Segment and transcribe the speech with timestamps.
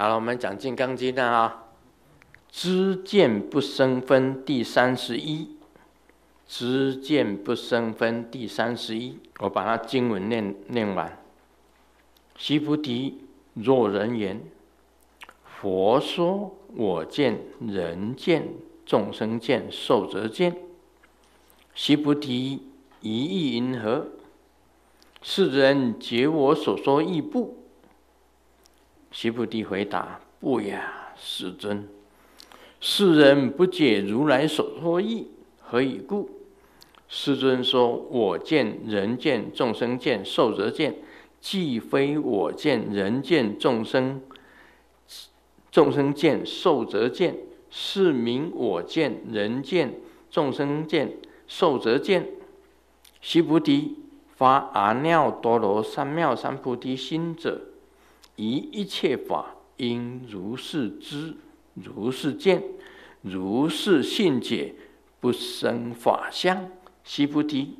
[0.00, 1.64] 好了，我们讲《金刚经》的啊，
[2.48, 5.56] 知见不生分第三十一，
[6.48, 11.18] 知见不生分第三十一，我把它经文念念完。
[12.38, 13.18] 须菩提，
[13.52, 14.40] 若人言，
[15.44, 18.48] 佛说我见、人见、
[18.86, 20.56] 众生见、寿者见，
[21.74, 22.62] 须菩提，
[23.02, 24.06] 一意云何？
[25.20, 27.58] 是人解我所说义不？
[29.10, 31.88] 须菩提回答：“不呀，世尊。
[32.80, 35.28] 世人不解如来所说意，
[35.60, 36.30] 何以故？”
[37.08, 40.94] 世尊说：“我见、人见、众生见、寿者见，
[41.40, 44.22] 既非我见、人见、众生
[45.72, 47.36] 众生见、寿者见，
[47.68, 49.94] 是名我见、人见、
[50.30, 51.16] 众生见、
[51.48, 52.28] 寿者见。”
[53.20, 53.96] 须菩提，
[54.36, 57.60] 发阿耨多罗三藐三菩提心者。
[58.40, 61.36] 以一切法应如是知，
[61.74, 62.62] 如是见，
[63.20, 64.74] 如是信解，
[65.20, 66.70] 不生法相。
[67.04, 67.74] 须菩提，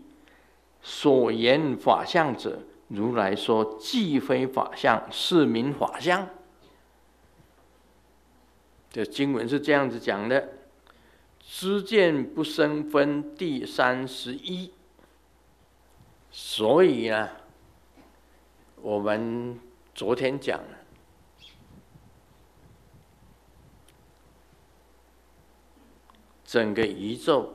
[0.83, 6.29] 所言法相者，如来说既非法相，是名法相。
[8.91, 10.51] 这经文是这样子讲的：
[11.41, 14.73] 知见不生分第三十一。
[16.31, 17.31] 所以呢，
[18.83, 19.59] 我们。
[20.01, 20.79] 昨天讲了，
[26.43, 27.55] 整个宇宙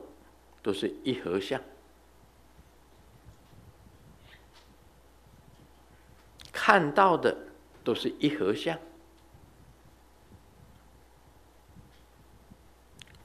[0.62, 1.60] 都是一合相，
[6.52, 7.36] 看到的
[7.82, 8.78] 都是一合相，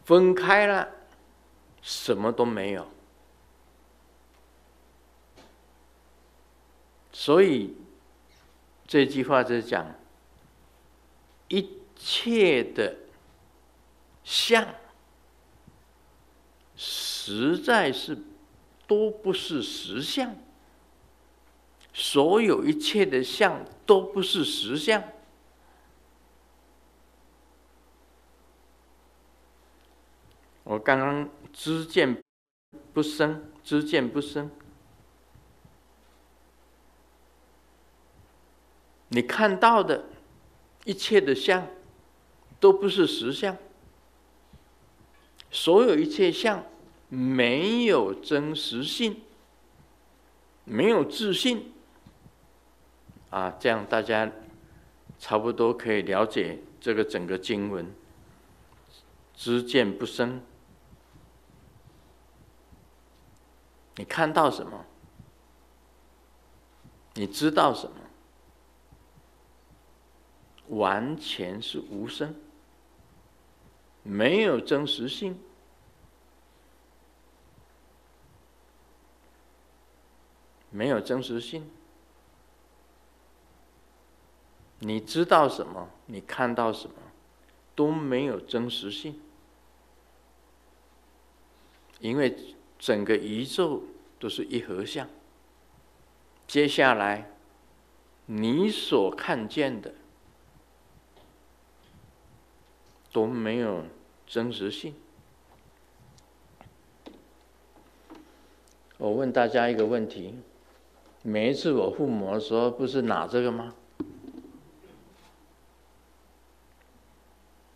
[0.04, 0.90] 分开了，
[1.84, 2.88] 什么都没有，
[7.12, 7.80] 所以。
[8.92, 9.96] 这句话就是讲，
[11.48, 12.94] 一切的
[14.22, 14.68] 相，
[16.76, 18.18] 实在是
[18.86, 20.36] 都不是实相。
[21.94, 25.02] 所有一切的相都不是实相。
[30.66, 32.22] 我刚刚知见
[32.92, 34.52] 不生，知见不生。
[39.14, 40.06] 你看到的
[40.86, 41.68] 一切的相，
[42.62, 43.58] 都不是实相。
[45.50, 46.64] 所有一切相
[47.10, 49.22] 没有真实性，
[50.64, 51.74] 没有自信。
[53.30, 54.32] 啊，这样大家
[55.20, 57.94] 差不多可以了解这个整个经文。
[59.36, 60.42] 知见不生，
[63.96, 64.86] 你看到什么？
[67.16, 67.98] 你知道什么？
[70.72, 72.34] 完全是无声，
[74.04, 75.38] 没有真实性，
[80.70, 81.70] 没有真实性。
[84.80, 85.90] 你知道什么？
[86.06, 86.96] 你看到什么？
[87.76, 89.20] 都没有真实性，
[92.00, 93.84] 因为整个宇宙
[94.20, 95.10] 都是一合相。
[96.48, 97.30] 接下来，
[98.26, 99.96] 你所看见的。
[103.12, 103.84] 都没有
[104.26, 104.96] 真实性。
[108.98, 110.36] 我问大家一个问题：
[111.24, 113.74] 每一次我附魔的时候，不是拿这个吗？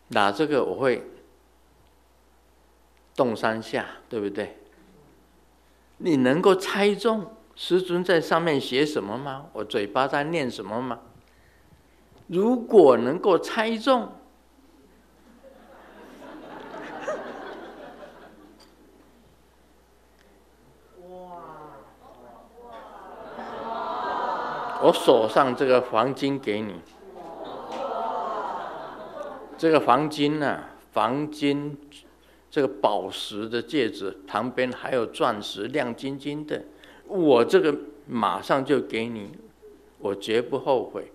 [0.09, 1.03] 拿这个我会
[3.15, 4.57] 动三下，对不对？
[5.97, 9.49] 你能够猜中师尊在上面写什么吗？
[9.53, 10.99] 我嘴巴在念什么吗？
[12.27, 14.11] 如果能够猜中，
[24.85, 26.75] 我手上这个黄金给你，
[29.57, 31.75] 这个黄金呢、啊，黄金
[32.51, 36.61] 这个宝石的戒指旁边还有钻石，亮晶晶的。
[37.07, 39.31] 我这个马上就给你，
[39.97, 41.11] 我绝不后悔。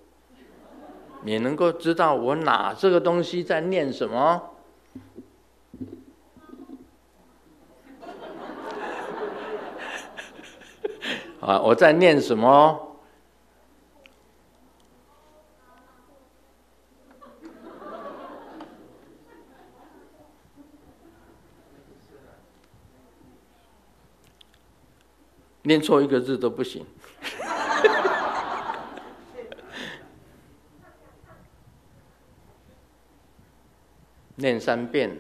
[1.22, 4.50] 你能够知道我拿这个东西在念什么？
[11.38, 12.88] 啊，我在念什么？
[25.62, 26.86] 念错一个字都不行。
[34.36, 35.16] 念三遍。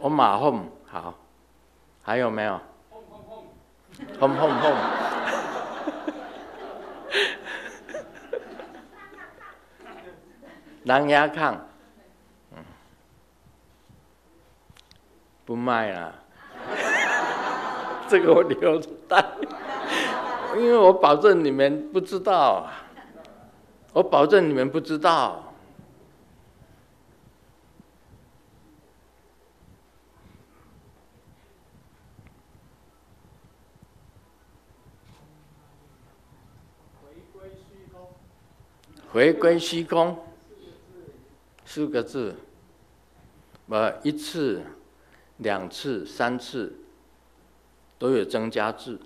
[0.00, 1.12] 嗡嘛吽，好，
[2.02, 2.60] 还有没有？
[4.20, 4.72] 吽吽吽。
[10.84, 11.58] 狼牙亢，
[15.48, 16.14] 不卖了，
[18.06, 19.24] 这个我留着带，
[20.58, 22.68] 因为我保证你们不知道，
[23.94, 25.42] 我保证你们不知道。
[39.10, 40.14] 回归虚空，
[41.64, 42.36] 四个字，
[43.68, 44.62] 呃，一次、
[45.38, 46.72] 两次、三次，
[47.98, 49.00] 都有增加字。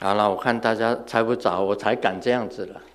[0.00, 2.80] 好了，我看大家猜不着，我才敢这样子了。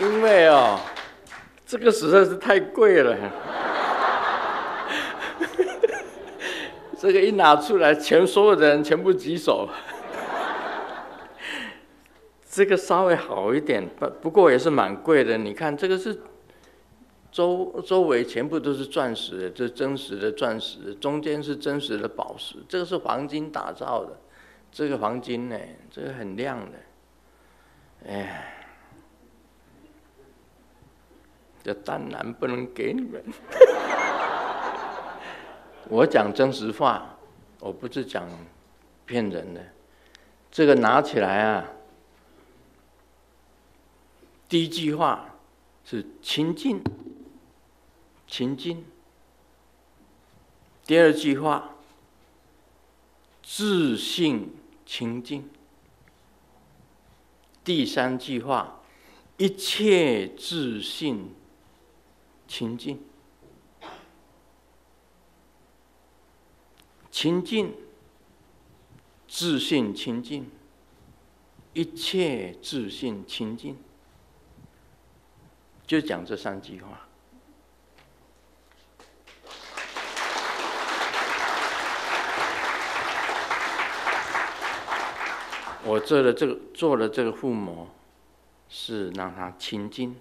[0.00, 0.80] 因为哦，
[1.64, 3.16] 这个实在是太贵了，
[7.04, 9.68] 这个一拿出来，全所有的人全部举手。
[12.48, 15.36] 这个稍微好一点，不不过也是蛮贵的。
[15.36, 16.18] 你看，这个是
[17.30, 24.18] 周周围全部都是钻石，这是真实的钻石，中间是真实的宝石，这个是黄金打造的。
[24.72, 25.58] 这个黄金呢，
[25.90, 26.78] 这个很亮的，
[28.08, 28.50] 哎。
[31.62, 33.22] 这当然不能给你们。
[35.88, 37.16] 我讲真实话，
[37.60, 38.28] 我不是讲
[39.06, 39.64] 骗人的。
[40.50, 41.68] 这个拿起来啊，
[44.48, 45.34] 第一句话
[45.84, 46.82] 是清净，
[48.26, 48.84] 清净。
[50.86, 51.76] 第二句话，
[53.42, 54.54] 自信
[54.86, 55.48] 清净。
[57.64, 58.80] 第三句话，
[59.36, 61.34] 一切自信。
[62.46, 63.02] 清净，
[67.14, 67.72] 清净，
[69.28, 70.50] 自信清净，
[71.72, 73.78] 一切自信清净，
[75.86, 77.06] 就讲这三句话。
[85.84, 87.86] 我做的这个做的这个附魔，
[88.68, 90.16] 是让他清净。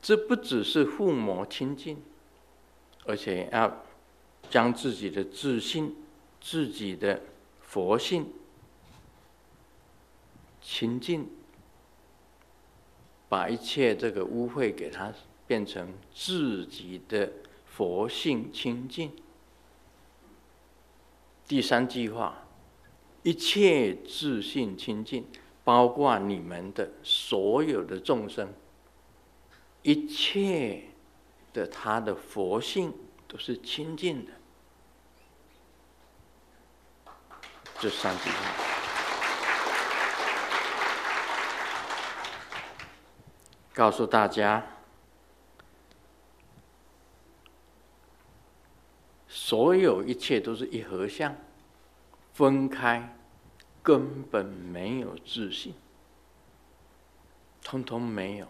[0.00, 2.00] 这不只是附魔清净，
[3.04, 3.84] 而且要
[4.50, 5.96] 将自己的自信、
[6.40, 7.20] 自己的
[7.60, 8.26] 佛性
[10.60, 11.28] 清净，
[13.28, 15.12] 把一切这个污秽给它
[15.46, 17.32] 变成自己的
[17.66, 19.10] 佛性清净。
[21.48, 22.46] 第三句话，
[23.22, 25.26] 一切自信清净，
[25.64, 28.52] 包括你们的所有的众生。
[29.82, 30.84] 一切
[31.52, 32.94] 的他的佛性
[33.32, 34.32] 都是清净的，
[37.80, 38.36] 这三句话。
[43.72, 44.62] 告诉大家，
[49.26, 51.34] 所有一切都是一合相，
[52.34, 53.16] 分开
[53.82, 55.74] 根本没有自信，
[57.62, 58.46] 通通没有。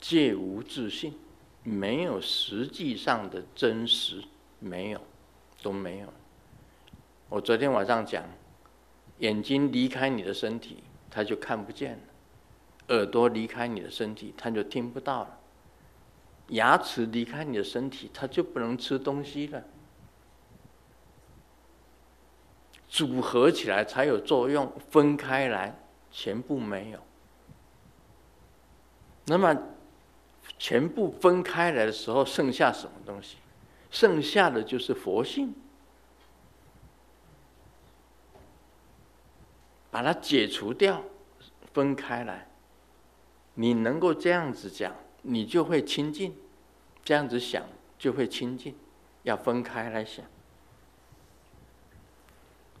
[0.00, 1.16] 皆无自信，
[1.62, 4.24] 没有实际上的真实，
[4.58, 5.00] 没有，
[5.62, 6.08] 都没有。
[7.28, 8.24] 我昨天晚上讲，
[9.18, 15.38] 眼睛离开你的身体，它就看不见了；耳朵离开你的身体，它就听不到了；
[16.48, 19.62] 牙齿离开你的身体，它就不能吃东西了。
[22.88, 25.78] 组合起来才有作用，分开来
[26.10, 26.98] 全部没有。
[29.26, 29.54] 那么。
[30.58, 33.36] 全部分开来的时候，剩下什么东西？
[33.90, 35.54] 剩下的就是佛性。
[39.90, 41.02] 把它解除掉，
[41.72, 42.46] 分开来，
[43.54, 46.30] 你能够这样子讲，你就会清净；
[47.02, 47.64] 这样子想，
[47.98, 48.74] 就会清净。
[49.24, 50.24] 要分开来想。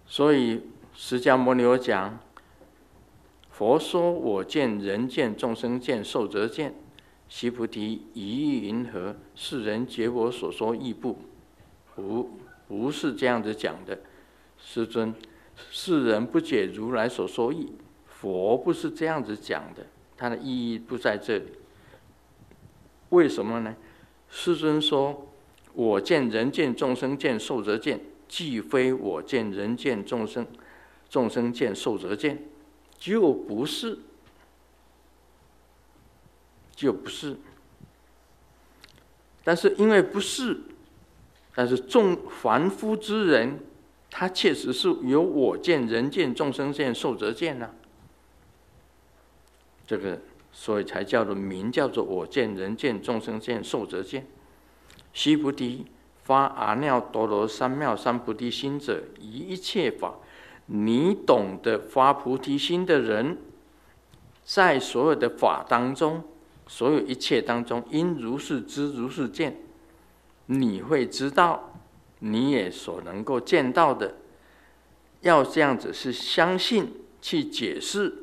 [0.06, 0.62] 所以
[0.94, 2.20] 释迦牟尼有讲：
[3.50, 6.74] 佛说我见，人见，众生见，寿者见。
[7.30, 9.16] 须菩提，意云何？
[9.36, 11.16] 世人解我所说义不？
[11.94, 12.28] 不，
[12.66, 13.98] 不是这样子讲的。
[14.58, 15.14] 师尊，
[15.70, 17.72] 世人不解如来所说义。
[18.06, 21.44] 佛不是这样子讲的，它的意义不在这里。
[23.10, 23.74] 为什么呢？
[24.28, 25.28] 师尊说
[25.72, 30.46] ：“我见人见众生见寿者见，既非我见人见众生
[31.08, 32.44] 众生见寿者见，
[32.98, 33.98] 就不是，
[36.80, 37.36] 就不是。
[39.44, 40.60] 但是因为不是，
[41.54, 43.60] 但是众凡夫之人，
[44.10, 47.70] 他确实是有我见人见众生见寿者见呢、
[49.86, 50.18] 这个。”
[50.52, 54.26] 所以才叫做名，叫做我见人见众生见寿者见。
[55.12, 55.86] 须菩提，
[56.24, 60.16] 发阿耨多罗三藐三菩提心者，一切法，
[60.66, 63.38] 你懂得发菩提心的人，
[64.42, 66.24] 在所有的法当中，
[66.72, 69.56] 所有一切当中，应如是知，如是见。
[70.46, 71.72] 你会知道，
[72.20, 74.14] 你也所能够见到的，
[75.20, 78.14] 要这样子是相信去解释，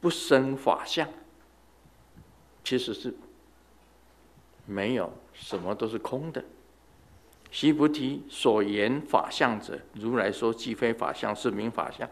[0.00, 1.08] 不生法相。
[2.64, 3.14] 其实是
[4.66, 6.44] 没有什么都是空的。
[7.52, 12.10] 须菩提，所言法相者，如来说即非法相，是名法相。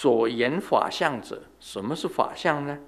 [0.00, 2.78] 所言法相者，什么是法相呢？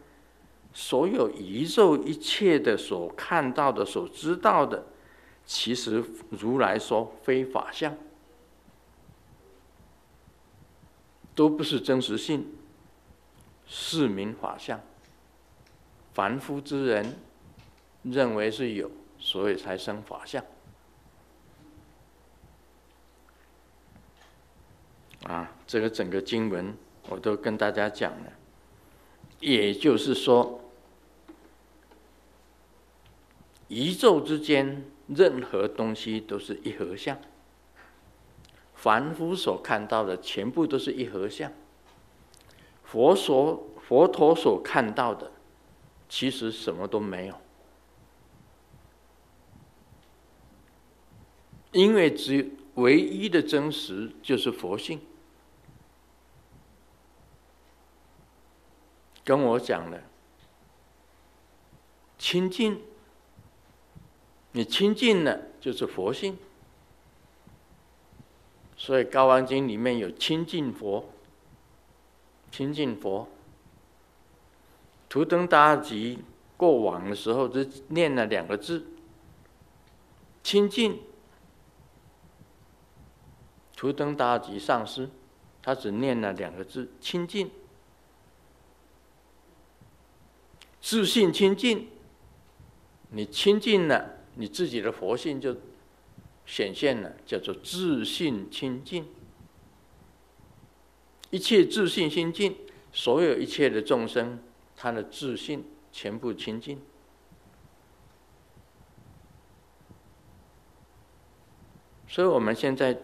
[0.73, 4.87] 所有宇宙一切的所看到的、所知道的，
[5.45, 7.95] 其实如来说非法相，
[11.35, 12.51] 都不是真实性。
[13.67, 14.81] 是名法相，
[16.15, 17.15] 凡夫之人
[18.03, 20.43] 认为是有，所以才生法相。
[25.25, 26.75] 啊，这个整个经文
[27.09, 28.33] 我都跟大家讲了，
[29.41, 30.61] 也就是说，
[33.69, 37.19] 宇宙之间任何东西都是一合相，
[38.75, 41.53] 凡夫所看到的全部都是一合相。
[42.85, 45.33] 佛所佛陀所看到的，
[46.09, 47.35] 其实什么都没有，
[51.73, 55.01] 因为只唯一的真实就是佛性。
[59.25, 60.01] 跟我讲了，
[62.19, 62.81] 清净，
[64.53, 66.37] 你清净了就是佛性，
[68.77, 71.09] 所以《高王经》里面有清净佛。
[72.51, 73.29] 清净佛，
[75.09, 76.23] 图登大吉
[76.59, 78.87] 过往的时候，只念了两个字：
[80.43, 81.01] 清净。
[83.75, 85.09] 图登大吉上师，
[85.63, 87.51] 他只念了两个字：清净。
[90.83, 91.89] 自信清净，
[93.11, 95.57] 你清净了，你自己的佛性就
[96.45, 99.07] 显现了，叫做自信清净。
[101.31, 102.57] 一切自信心净，
[102.93, 104.43] 所有一切的众生，
[104.77, 106.83] 他的自信全部清净。
[112.09, 113.01] 所以我们现在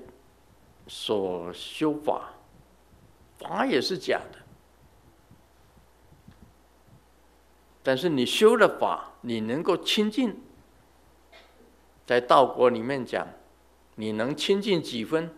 [0.89, 2.35] 所修法，
[3.39, 4.48] 法也是假的。
[7.89, 10.39] 但是你修了法，你能够清净，
[12.07, 13.27] 在道国里面讲，
[13.95, 15.35] 你能清净几分？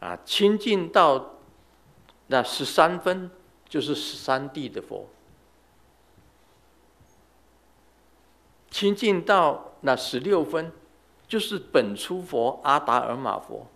[0.00, 1.34] 啊，清净到
[2.28, 3.30] 那十三分，
[3.68, 5.10] 就是十三地的佛；
[8.70, 10.72] 清净到那十六分，
[11.28, 13.66] 就是本初佛阿达尔玛佛。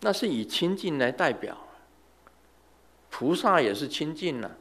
[0.00, 1.56] 那是以清净来代表。
[3.10, 4.56] 菩萨也是清净了，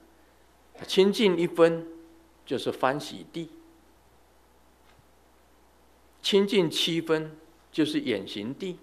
[0.88, 1.86] 清净一分
[2.45, 3.50] 就是欢喜地，
[6.21, 7.36] 清净七分
[7.71, 8.77] 就是眼行地。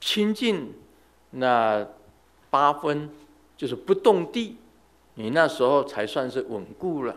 [0.00, 0.72] 清净
[1.30, 1.86] 那
[2.50, 3.10] 八分
[3.56, 4.56] 就是不动地，
[5.14, 7.16] 你那时候才算是稳固了，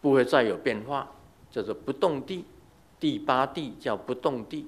[0.00, 1.12] 不会再有变化，
[1.50, 2.44] 叫做不动地。
[2.98, 4.66] 第八地叫不动地，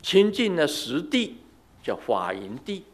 [0.00, 1.38] 清净了十地
[1.82, 2.84] 叫法营地，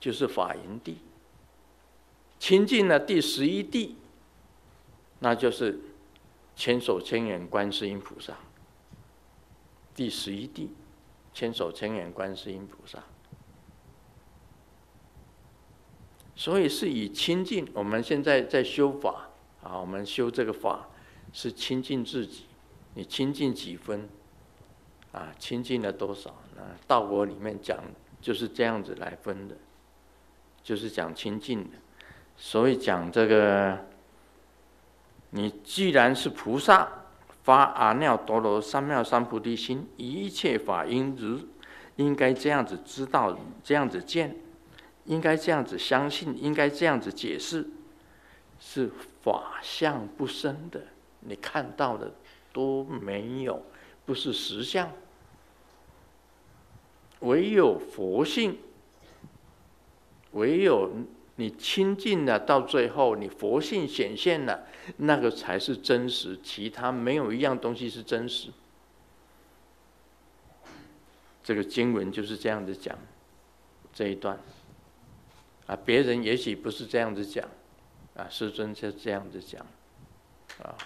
[0.00, 0.98] 就是法银地。
[2.38, 3.96] 清净了第十一地，
[5.18, 5.78] 那就是
[6.56, 8.34] 千手千眼观世音菩萨。
[9.94, 10.70] 第十一地，
[11.34, 13.04] 千手千眼观世音菩萨，
[16.34, 17.68] 所以是以亲近。
[17.74, 19.28] 我们现在在修法
[19.62, 20.88] 啊，我们修这个法
[21.34, 22.44] 是亲近自己。
[22.94, 24.08] 你亲近几分
[25.12, 25.34] 啊？
[25.38, 26.34] 亲近了多少？
[26.56, 27.78] 那道果里面讲
[28.22, 29.56] 就是这样子来分的，
[30.62, 31.76] 就是讲清净的。
[32.36, 33.86] 所以讲这个，
[35.30, 36.88] 你既然是菩萨，
[37.42, 41.40] 发阿耨多罗三藐三菩提心，一切法应如
[41.96, 44.36] 应该这样子知道，这样子见，
[45.04, 47.68] 应该这样子相信，应该这样子解释，
[48.58, 48.90] 是
[49.22, 50.80] 法相不生的，
[51.20, 52.12] 你看到的
[52.52, 53.62] 都没有，
[54.06, 54.90] 不是实相，
[57.20, 58.58] 唯有佛性，
[60.32, 60.90] 唯有。
[61.36, 64.66] 你亲近了，到最后你佛性显现了，
[64.98, 68.50] 那个才是真实，其他没有一样东西是真实。
[71.42, 72.98] 这个经文就是这样子讲
[73.90, 74.38] 这一段
[75.66, 77.48] 啊，别人也许不是这样子讲
[78.14, 79.64] 啊，师尊就这样子讲
[80.62, 80.76] 啊。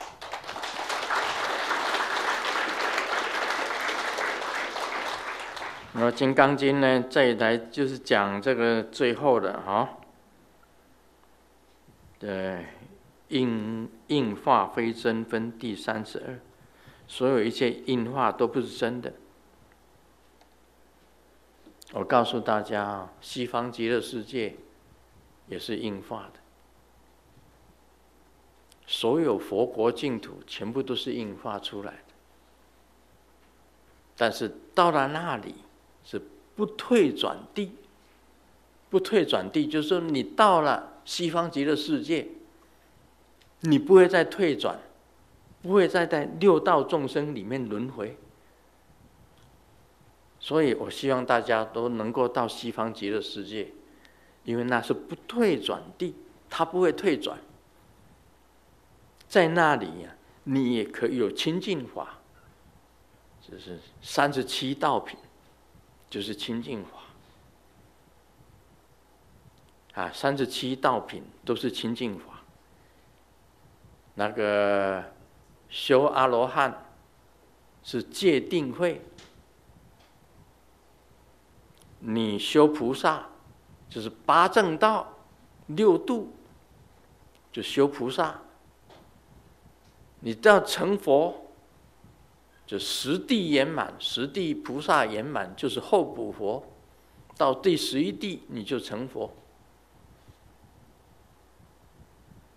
[5.96, 9.96] 那么《金刚经》呢，这一来就是讲这个最后的哈。
[12.18, 12.66] 对，
[13.28, 16.40] 应应化非真分第三十二，
[17.06, 19.12] 所有一切应化都不是真的。
[21.92, 24.56] 我告诉大家啊，西方极乐世界
[25.46, 26.40] 也是应化的，
[28.84, 31.98] 所有佛国净土全部都是应化出来的。
[34.16, 35.54] 但是到了那里
[36.04, 36.20] 是
[36.54, 37.72] 不退转地，
[38.90, 40.92] 不退转地，就是说你到了。
[41.04, 42.26] 西方极乐世界，
[43.60, 44.80] 你不会再退转，
[45.60, 48.16] 不会再在六道众生里面轮回。
[50.40, 53.70] 所以我希望大家都能够到西方极乐世界，
[54.44, 56.14] 因为那是不退转地，
[56.48, 57.38] 它不会退转。
[59.28, 62.20] 在那里呀，你也可以有清净法，
[63.46, 65.18] 就是三十七道品，
[66.14, 66.90] 就是清净法。
[70.00, 72.40] 啊，三十七道品都是清净法。
[74.14, 75.02] 那个
[75.68, 76.86] 修阿罗汉
[77.82, 79.04] 是戒定慧，
[81.98, 83.26] 你修菩萨
[83.90, 85.12] 就是八正道、
[85.66, 86.32] 六度，
[87.50, 88.40] 就修菩萨。
[90.20, 91.43] 你到成佛，
[92.66, 96.64] 就十地圆满，十地菩萨圆满就是后补佛，
[97.36, 99.30] 到第十一地你就成佛。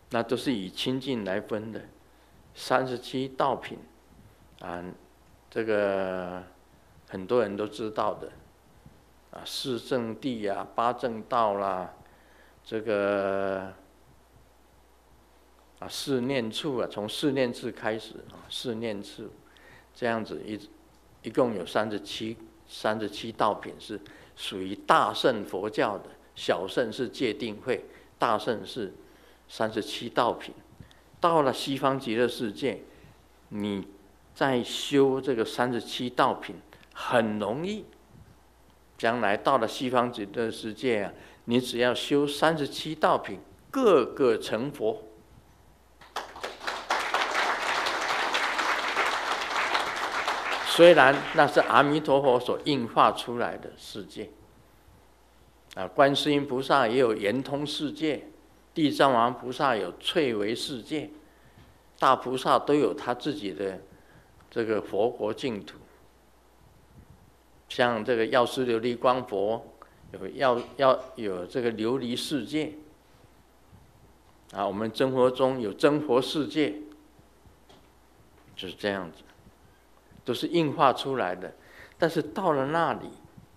[0.10, 1.82] 那都是以清净来分的，
[2.56, 3.78] 三十七道品，
[4.62, 4.82] 啊，
[5.50, 6.42] 这个
[7.10, 8.32] 很多人都知道的，
[9.32, 11.94] 啊，四正谛啊，八正道啦，
[12.64, 13.74] 这个
[15.80, 19.30] 啊，四念处啊，从四念处开始啊，四念处
[19.98, 20.60] 这样子一
[21.24, 24.00] 一共有三十七三十七道品是
[24.36, 27.84] 属于大乘佛教的，小乘是戒定慧，
[28.20, 28.94] 大乘是。
[29.50, 30.54] 三十七道品，
[31.22, 32.82] 到了西方极乐世界，
[33.48, 33.88] 你
[34.36, 36.58] 再修这个三十七道品
[36.94, 37.86] 很容易。
[38.98, 41.14] 将来到了西方极乐世界啊，
[41.46, 43.40] 你只要修三十七道品，
[43.72, 45.02] 个个成佛。
[50.78, 54.30] 虽然那是阿弥陀佛所应化出来的世界，
[55.74, 58.28] 啊，观世音菩萨也有圆通世界。
[58.76, 61.10] 地藏王菩萨有翠微世界，
[61.98, 63.82] 大菩萨都有他自己的
[64.52, 65.80] 这个佛国净土。
[67.70, 69.74] 像这个药师琉璃光佛
[70.12, 72.74] 有要要有这个琉璃世界，
[74.52, 76.76] 啊，我们真佛中有真佛世界，
[78.56, 79.24] 就是这样子，
[80.28, 81.54] 都是硬化出来的。
[81.98, 83.10] 但是到了那里，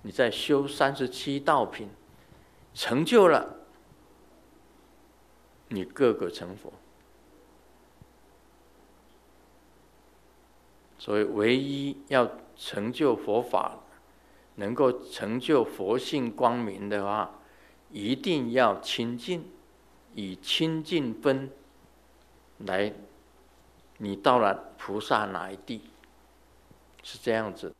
[0.02, 1.88] 你再修三十七道品，
[2.72, 3.56] 成就了。
[5.72, 6.72] 你个个成佛，
[10.98, 13.78] 所以唯一要成就佛法，
[14.56, 17.38] 能够成就佛性光明的话，
[17.90, 19.44] 一定要清净，
[20.14, 21.50] 以清净分
[22.58, 22.92] 来，
[23.98, 25.89] 你到了菩萨哪一地，
[27.10, 27.74] 是这样子。